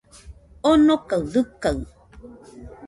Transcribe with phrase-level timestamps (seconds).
[0.69, 1.79] Onokaɨ dɨkaɨ